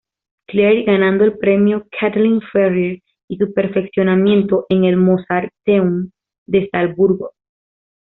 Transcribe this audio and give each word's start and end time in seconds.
Clair 0.47 0.83
ganando 0.85 1.25
el 1.25 1.37
"Premio 1.37 1.85
Kathleen 1.91 2.41
Ferrier" 2.51 3.03
y 3.27 3.37
su 3.37 3.53
perfeccionamiento 3.53 4.65
en 4.69 4.85
el 4.85 4.97
"Mozarteum" 4.97 6.09
de 6.47 6.67
Salzburgo. 6.71 7.33